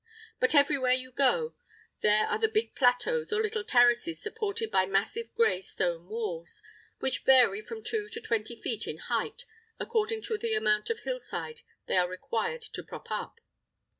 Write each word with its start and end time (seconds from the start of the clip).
But 0.39 0.55
everywhere 0.55 0.93
you 0.93 1.11
go 1.11 1.53
there 2.01 2.25
are 2.25 2.39
the 2.39 2.47
big 2.47 2.73
plateaux 2.73 3.23
or 3.31 3.39
little 3.39 3.63
terraces 3.63 4.19
supported 4.19 4.71
by 4.71 4.87
massive 4.87 5.31
grey 5.35 5.61
stone 5.61 6.07
walls, 6.07 6.63
which 6.97 7.19
vary 7.23 7.61
from 7.61 7.83
two 7.83 8.07
to 8.09 8.19
twenty 8.19 8.59
feet 8.59 8.87
in 8.87 8.97
height, 8.97 9.45
according 9.79 10.23
to 10.23 10.39
the 10.39 10.55
amount 10.55 10.89
of 10.89 11.01
hillside 11.01 11.61
they 11.85 11.97
are 11.97 12.09
required 12.09 12.61
to 12.61 12.81
prop 12.81 13.11
up. 13.11 13.41